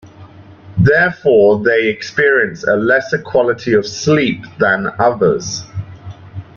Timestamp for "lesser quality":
2.75-3.73